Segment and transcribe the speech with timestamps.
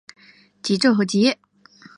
[0.63, 1.37] 极昼和极夜。